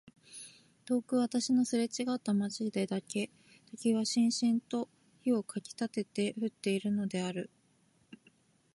[0.85, 3.29] 遠く私のすれちがった街でだけ
[3.69, 4.89] 時はしんしんと
[5.19, 7.51] 火をかきたてて降っているのである。